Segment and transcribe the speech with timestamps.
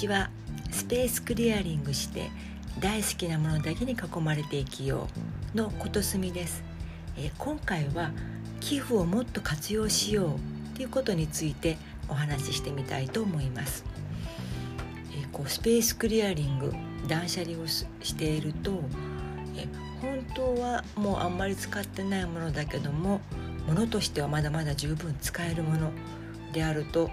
[0.00, 0.30] ちは
[0.70, 2.30] スペースクリアリングして
[2.78, 5.08] 大好きなものだけに囲まれて生きよ
[5.54, 6.64] うのことすみです、
[7.18, 8.10] えー、今回は
[8.60, 10.36] 寄付をもっと活用しよ
[10.72, 11.76] うということについて
[12.08, 13.84] お話ししてみたいと思います、
[15.12, 16.72] えー、こうスペースクリアリング
[17.06, 17.84] 断捨離をし
[18.16, 18.80] ていると、
[19.54, 23.20] えー、本当はもうあんまり使ってないものだけども
[23.66, 25.92] ものとしてはまだまだ十分使えるもの
[26.54, 27.10] であると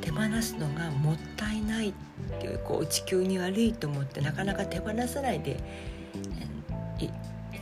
[0.00, 1.92] 手放すのがもったいないっ
[2.40, 5.58] ていうこう地球に悪いと思ってなかなか手放さないで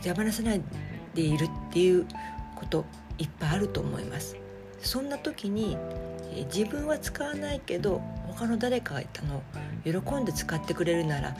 [0.01, 0.61] 手放さない
[1.13, 2.05] でいるっていう
[2.55, 2.85] こと
[3.17, 4.35] いっぱいあると思います。
[4.79, 5.77] そんな時に
[6.53, 9.41] 自分は使わないけど他の誰かがの
[9.83, 11.35] 喜んで使ってくれるなら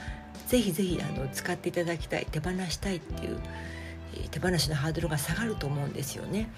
[0.48, 3.38] ぜひぜひあの使っていただきたい手放したいっていう
[4.30, 6.48] 手放しのハードルが下がると思うんですよね。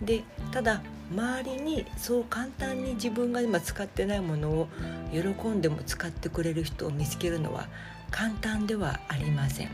[0.00, 4.68] でただ周りにそう簡単に自分が今使ってないものを
[5.12, 7.68] 喜んでも使ってくれる人を見つけるのは
[8.10, 9.70] 簡単ではありません。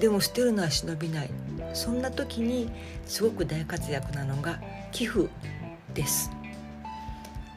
[0.00, 1.30] でも捨てるのは忍びない。
[1.74, 2.70] そんな時に
[3.06, 5.28] すごく大活躍なのが寄付
[5.94, 6.30] です。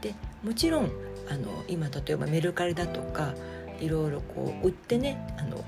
[0.01, 0.13] で
[0.43, 0.91] もちろん
[1.29, 3.33] あの今例えばメルカリだとか
[3.79, 5.63] いろいろこう売ってねあの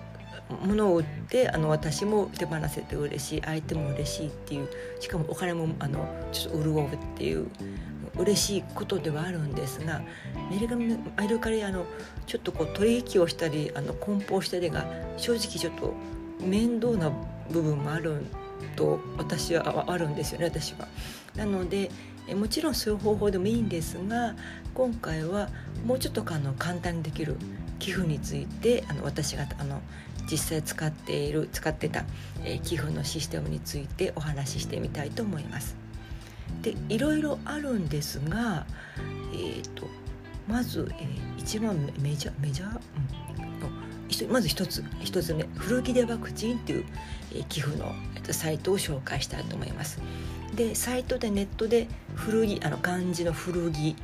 [0.66, 7.48] 物を売ってあの私も手放せて嬉しい相手も嬉しいっていうしかもお金もあのちょっと潤うっていう
[8.18, 10.02] 嬉しいことではあるんですが
[10.50, 11.86] メルカリメルカリあの
[12.26, 14.86] ちょっとこう取引をしたりあの梱包したりが
[15.18, 15.94] 正直ちょっと
[16.40, 17.12] 面倒な
[17.52, 18.26] 部分もある
[18.76, 20.88] と私はあるんですよね私は。
[21.36, 21.92] なので
[22.36, 24.36] もちろんそういう方法でもいいんですが
[24.74, 25.50] 今回は
[25.86, 27.38] もうちょっとあの簡単にできる
[27.80, 29.82] 寄付についてあの私があの
[30.30, 32.04] 実際使っている使ってた、
[32.44, 35.76] えー、寄付のシステムについてお話ししてみたいと思います。
[36.62, 38.66] でいろいろあるんですが、
[39.34, 39.88] えーと、
[40.48, 46.86] まず、えー、一番メジャーメジャー、うん、まず一つ一つ目古着でワクチンっていう、
[47.34, 50.00] えー、寄付の、えーと、サイトを紹介したいと思います。
[50.56, 53.96] でサイトでネットで古着あの漢字の古着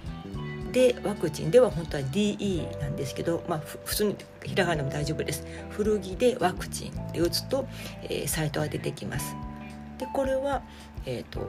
[0.73, 5.45] でワクチンでは本当は DE なんですけど、まあ、普通にひらがなも大丈夫です。
[5.69, 7.67] 古着でワクチンで打つと、
[8.03, 9.35] えー、サイトが出てきます。
[10.00, 10.63] でこれは、
[11.06, 11.47] えーと、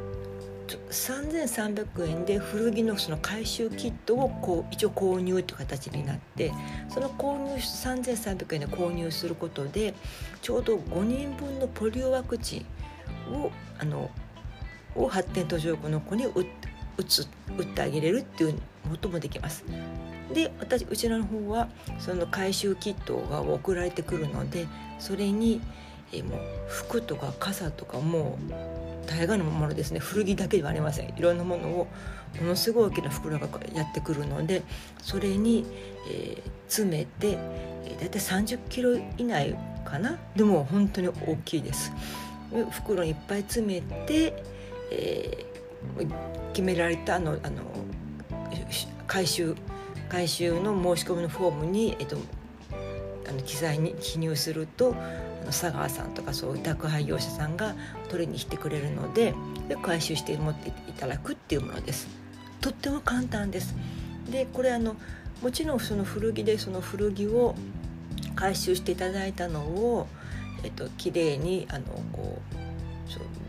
[0.90, 6.52] 3300円で古着のその回収キットをこう一応購入という形になって
[6.90, 9.94] その購入3300円で購入することで
[10.42, 12.64] ちょうど5人分のポリオワクチ
[13.30, 14.10] ンをあの
[14.94, 17.26] を発展途上国の子に打つ
[17.58, 19.64] 打ってあげれるっていうこともできます。
[20.32, 21.68] で私うちらの方は
[21.98, 24.66] その回収キットが送られてくるので
[24.98, 25.60] それに、
[26.12, 30.00] えもう服とか傘とかもう大概のものですね。
[30.00, 31.08] 古着だけではありません。
[31.16, 31.88] いろんなものを
[32.40, 34.62] ものすごい大きな袋がやってくるので
[35.00, 35.64] それに、
[36.10, 37.38] えー、詰めて、
[37.84, 40.18] えー、大体30キロ以内かな。
[40.34, 41.92] でも本当に大きいです。
[42.70, 44.42] 袋いっぱい詰めて、
[44.90, 46.08] えー、
[46.52, 47.62] 決められたあのあの
[49.06, 49.54] 回収
[50.08, 52.16] 回収の申し込みのフォームに、えっと、
[53.28, 57.74] あの記載に記入するとあの佐川さんとかそういう宅配業者さんが
[58.08, 59.34] 取りに来てくれるので
[59.68, 62.06] で回収して持っていただくっていうものです。
[62.60, 63.74] とっても簡単です。
[64.30, 64.96] でこれあの
[65.42, 67.54] もちろんその古着でその古着を
[68.36, 70.06] 回収していただいたのを、
[70.62, 72.40] えっと綺麗にあのこ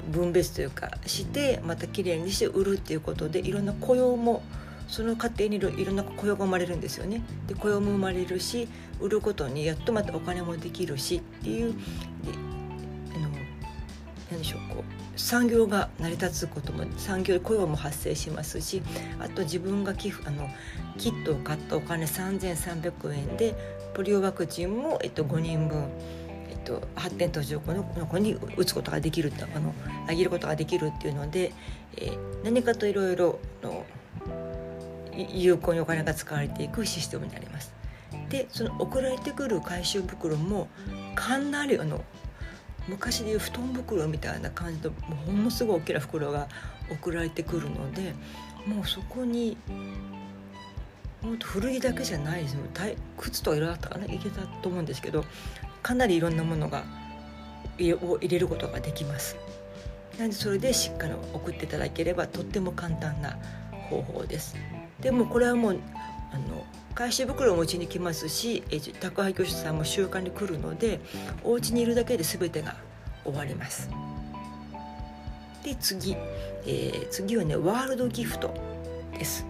[0.09, 4.43] う分別というかしてまた綺麗にして売るっていうことでいろんな雇用も
[4.87, 7.21] その過程にいろんな雇用が生まれるんですよね。
[7.47, 8.67] で雇用も生まれるし
[8.99, 11.77] 売ることにやっとまたお金もできるしっていうで
[13.15, 13.29] あの
[14.31, 18.81] 何でしょうこう産業が成り立つことも産業雇用も発生しますし
[19.19, 20.49] あと自分が寄付あの
[20.97, 23.55] キットを買ったお金3300円で
[23.93, 25.89] ポリオワクチンも、えっと、5人分。
[26.65, 29.73] と、発展途上国の子に打つことができるあの
[30.09, 31.53] あげることができるっていうので、
[31.95, 33.85] えー、何かといろいろの
[35.15, 37.73] 有効にお金が使われていくシステムになります。
[38.29, 40.67] でその送られてくる回収袋も
[41.15, 42.03] かなりあの
[42.87, 44.91] 昔でいう布団袋みたいな感じの
[45.31, 46.47] ものすごい大きな袋が
[46.91, 48.13] 送られてくるので
[48.65, 49.57] もうそこに
[51.21, 52.59] 本当古着だけじゃないですよ
[53.17, 54.05] 靴とかいろいろあったかな？
[54.05, 55.25] いけたと思うんですけど
[55.81, 56.83] かなりいろんなものが
[57.79, 59.35] を入れることができます。
[60.17, 63.37] なんでそれでしっかり送っていただければとっても簡単な
[63.89, 64.55] 方法です。
[64.99, 65.79] でもこれはもう
[66.31, 70.99] あの返し袋をお家に来ますしえ宅配業者さんも習慣に来るので
[71.43, 72.75] お家にいるだけで全てが
[73.23, 73.89] 終わります。
[75.63, 76.15] で次、
[76.65, 78.53] えー、次はねワールドギフト
[79.17, 79.45] です。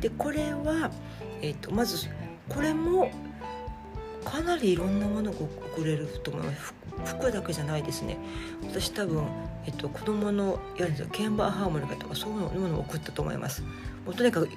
[0.00, 0.90] でこれは、
[1.40, 2.08] えーと、まず
[2.48, 3.10] これも
[4.24, 6.74] かなりいろんなものが送れると思います。
[7.04, 8.16] 服だけじゃないですね。
[8.68, 9.26] 私多分、
[9.66, 13.62] えっと、子供のやるんですよ鍵盤ハーモニカとかそういうものを送ったと思います。
[14.04, 14.48] もうとにかく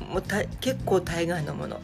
[0.00, 0.22] もう
[0.60, 1.80] 結構大概のもの、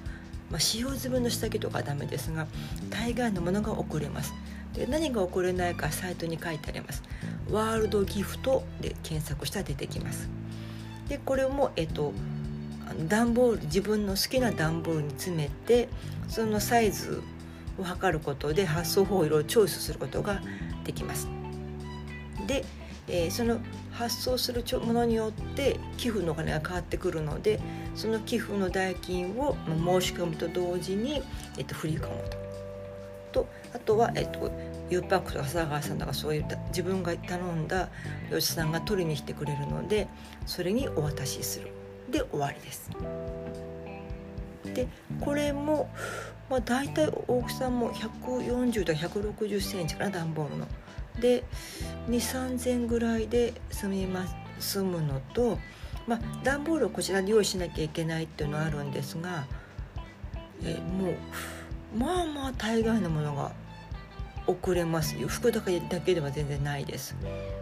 [0.50, 2.46] まあ、使用済みの下着とかはダメですが
[2.88, 4.32] 大概のものが送れます。
[4.74, 7.02] で何が送れないかサイトに書いてあります。
[7.50, 10.28] ワールドギフトで検索したら出てきます。
[11.08, 12.12] でこれもえっと
[13.08, 15.88] 段ボール自分の好きな段ボールに詰めて
[16.28, 17.22] そのサイズ
[17.78, 20.40] を測ることで発送法をいろいろチョイスすることが
[20.84, 21.28] できます。
[22.46, 22.64] で、
[23.08, 23.58] えー、その
[23.92, 27.60] 発送するものによって寄付のお金が変わってくるので
[27.94, 31.22] その寄付の代金を申し込むと同時に、
[31.58, 32.40] えっと、振り込むと。
[33.32, 34.50] とあとは、えっと、
[34.90, 37.88] ゆうパックとか佐川さんとかそういった自分が頼んだ
[38.30, 40.08] 漁師さんが取りに来てくれるので
[40.46, 41.68] それにお渡しする
[42.10, 42.90] で終わりです。
[44.64, 44.88] で
[45.20, 45.90] これも、
[46.48, 50.66] まあ、大体大きさも140と160センチかな段ボールの。
[51.20, 51.44] で
[52.08, 55.58] 2 3 0 0 0ぐらいで済みます済むのと、
[56.06, 59.46] まあ、段ボールをこちらで用意しなきゃいけないっていうのはあるんですが、
[60.62, 63.52] えもうまあまあ大概のものが
[64.46, 65.28] 送れますよ。
[65.28, 67.16] 服だけだけでは全然ないです。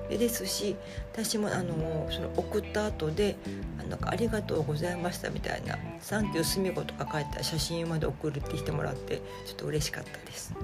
[0.09, 0.77] ですし
[1.13, 3.37] 私もあのその送った後で
[3.79, 10.55] あの「ありがとうございました」みたいな「サンキューすみ子」とか書いた写真まで送るってしてもらってちょっと嬉しかったです。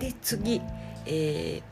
[0.00, 0.62] で次、
[1.06, 1.62] えー、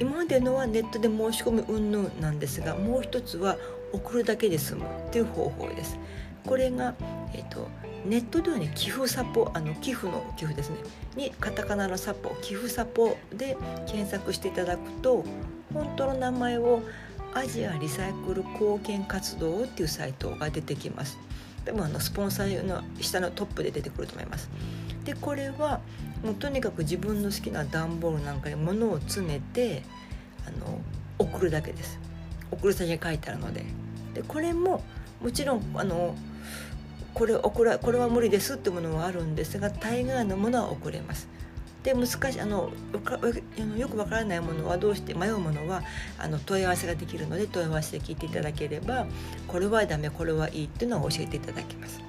[0.00, 3.56] 今までのはネットで申し込む云々なんですがもう一つは
[3.92, 5.98] 送るだけで済むっていう方法です。
[6.44, 6.94] これが、
[7.32, 7.68] えーと
[8.06, 10.76] ネットではね寄付サポあの寄付の寄付ですね。
[11.16, 13.56] にカタカナのサポ寄付サポで
[13.86, 15.24] 検索していただくと
[15.72, 16.82] 本当の名前を
[17.34, 21.18] アジアリサイクル貢献活動っていうサイトが出てきます。
[21.64, 24.48] でもあのスポンサーの下のトップで出てくると思います。
[25.04, 25.80] でこれは
[26.24, 29.82] もうとにかく自分の好きな段ボールなんかに物を詰めて
[30.46, 30.80] あの
[31.18, 31.98] 送るだけです。
[32.50, 33.64] 送る先が書いてあるので。
[34.14, 34.82] でこれも
[35.20, 36.14] もちろんあの
[37.16, 41.28] これこれこれは無理ですってものはあるんですが大概のものは送れます。
[41.82, 42.70] で難しいあの
[43.78, 45.82] よくわからないものはどうして迷うものは
[46.18, 49.06] あの問い合わせができるので問い合わせで聞いていただければ
[49.46, 52.02] これはダメこれはいいっていうのを教えていただきます。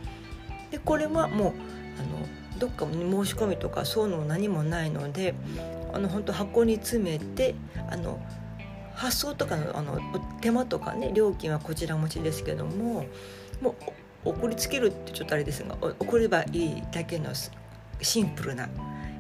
[0.72, 1.54] でこれはもう
[2.00, 5.36] あのどっかに申し込みとかそういうの何もないので
[5.94, 7.56] あの本当箱に詰めて
[7.90, 8.20] あの
[8.94, 10.02] 発送とかのあの
[10.42, 13.06] 手間とかね料金はこちら持ちですけども
[13.62, 13.76] もう
[14.30, 17.32] 送りつけるってちょっとあれですが送ればいいだけの
[18.02, 18.70] シンプルな、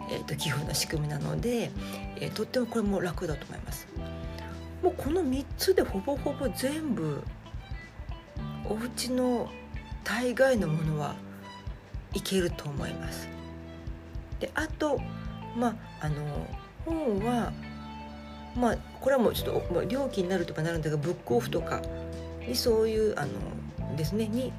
[0.09, 1.71] えーと、寄付の仕組みなので、
[2.17, 3.87] えー、とってもこれも楽だと思います。
[4.83, 7.23] もうこの3つでほぼほぼ全部
[8.69, 9.49] お家の
[10.03, 11.15] 大概のものは
[12.13, 13.27] いけると思います。
[14.39, 14.99] であと
[15.57, 16.47] まああの
[16.85, 17.51] 本は
[18.55, 21.81] まあこれはもうちょっと料金になるとかなるんだけどブックオフとか
[22.47, 24.53] にそういうあのですねに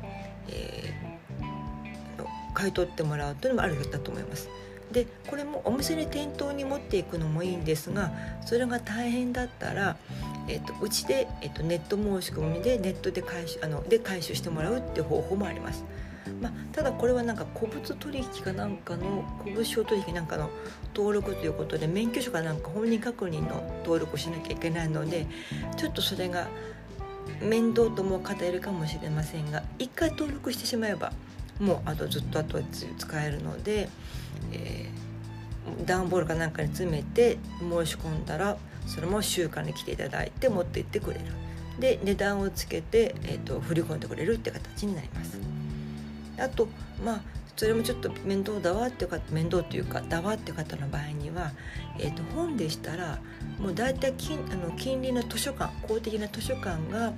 [0.48, 4.48] えー、買い取ってもらうというのもあるだと思います。
[4.92, 8.10] でこれもお店に店頭に持っていくのもいいんですが
[8.44, 9.96] それが大変だったら、
[10.48, 15.84] えーと、うちで、えーと、ネット申し込みでネットで回収あので回収してもらうっていう方法もあります。
[16.42, 20.50] まあ、ただこれはなんか古物取引かなんかの古物商取引なんかの
[20.94, 25.26] 登録ということで免許証かなんか本人確認の登録をしなきゃいけないので
[25.76, 26.48] ちょっとそれが
[27.42, 31.12] 面倒とも語るかもしれませんが一回登録してしまえば
[31.60, 32.62] もうあとずっとあとは
[32.98, 33.88] 使えるので、
[34.52, 41.24] えー、段ボールかなんかに詰めて申し込んだらそれも週間に来ていただいて持って行ってくれる。
[41.78, 45.38] で値段をつけて、えーと、振り込んでくれるって形になります。
[46.38, 46.68] あと
[47.04, 47.20] まあ
[47.58, 51.50] それもちょっと面倒だわっていうか面倒っていうかだわっていう方の場合には、
[51.98, 53.18] えーと、本でしたら
[53.58, 57.12] もう大体近あの近隣の図書館公的な図書館が、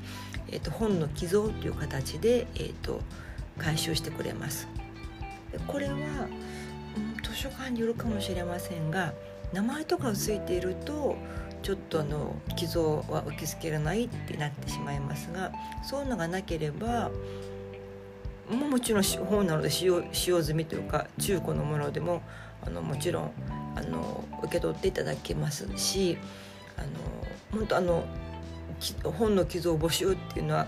[0.48, 3.02] えーと、本の寄贈という形で、えーと、
[3.58, 4.66] 回収してくれます。
[5.66, 9.12] これは、うん、図書館によるかもしれませんが
[9.52, 11.16] 名前とかがついていると
[11.62, 17.10] ちょっとあの寄贈は受け付けられないってなってしまいますがそういうのがなければ
[18.50, 22.22] ももちろん本なので使用使用済みというか中古のものでも
[22.64, 23.32] あのもちろん
[23.76, 26.18] あの受け取っていただけますし
[26.76, 26.88] あの
[27.52, 28.04] 本当あの
[29.04, 30.66] 本の寄贈募集っていうのは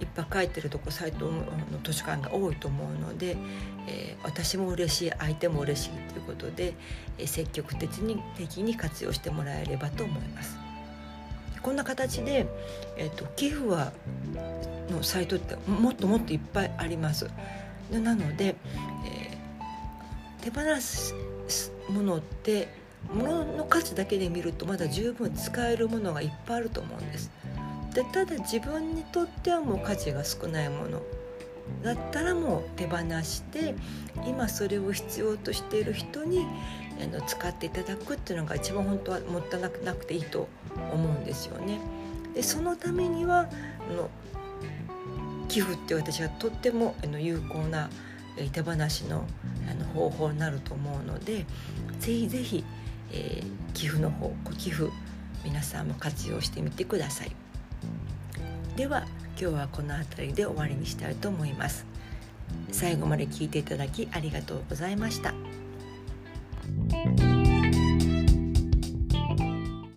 [0.00, 1.44] いっぱい書いてるとこサイトの
[1.82, 3.36] 図書館が多いと思うので、
[3.86, 6.74] えー、私も嬉しい相手も嬉しいということで、
[7.18, 10.58] えー、積極的に的に活用してもらえればと思います。
[11.64, 12.46] こんな形で、
[12.98, 13.92] えーと、寄付は
[14.90, 17.30] のサイトってもっともっといっぱいあります。
[17.90, 18.54] でなので、
[19.06, 21.14] えー、手放す
[21.88, 22.68] ものって
[23.12, 27.30] 物の数だけで見るとまだ十分使えるものがいっぱいあると思うんです。
[27.94, 31.00] でただ自分にとってはもう価値が少ないもの
[31.82, 33.74] だったらもう手放して
[34.26, 36.46] 今それを必要としている人に
[37.02, 40.48] あの使っていただくっていうのが一番本当はもったいなくていいと
[40.92, 41.78] 思うんですよね。
[42.34, 43.48] でそのためには
[43.90, 44.10] あの
[45.48, 47.90] 寄付って私はとってもあの有効な
[48.52, 49.24] 手放しの
[49.70, 51.44] あの方法になると思うので
[52.00, 52.64] ぜひぜひ、
[53.12, 53.42] え、
[53.72, 54.90] 寄付の方ご寄付
[55.44, 57.32] 皆さんも活用してみてください。
[58.76, 59.06] では
[59.38, 61.86] 今日はこの辺りで終わりにしたいと思います。
[62.70, 65.34] 最後まで聞いていただきありがとうございました。